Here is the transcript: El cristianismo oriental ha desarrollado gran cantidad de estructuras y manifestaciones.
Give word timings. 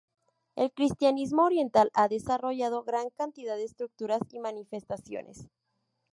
El 0.55 0.71
cristianismo 0.73 1.43
oriental 1.45 1.91
ha 1.93 2.07
desarrollado 2.07 2.83
gran 2.83 3.11
cantidad 3.11 3.55
de 3.55 3.65
estructuras 3.65 4.21
y 4.31 4.39
manifestaciones. 4.39 5.47